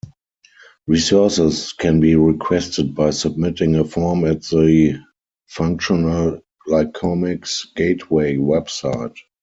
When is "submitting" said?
3.11-3.75